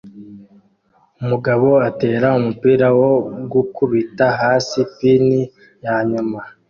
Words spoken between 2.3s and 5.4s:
umupira wo gukubita hasi pin